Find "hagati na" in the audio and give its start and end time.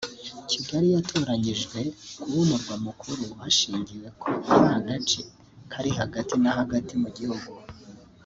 5.99-6.51